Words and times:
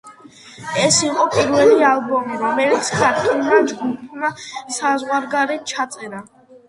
ეს 0.83 0.95
იყო 1.07 1.25
პირველი 1.35 1.77
ალბომი, 1.89 2.39
რომელიც 2.45 2.89
ქართულმა 3.01 3.61
ჯგუფმა 3.73 4.33
საზღვარგარეთ 4.79 5.69
ჩაწერა. 5.75 6.25